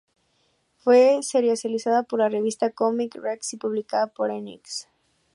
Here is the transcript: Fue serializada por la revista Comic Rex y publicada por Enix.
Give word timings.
Fue 0.79 1.19
serializada 1.21 2.01
por 2.01 2.17
la 2.21 2.27
revista 2.27 2.71
Comic 2.71 3.13
Rex 3.17 3.53
y 3.53 3.57
publicada 3.57 4.07
por 4.07 4.31
Enix. 4.31 4.87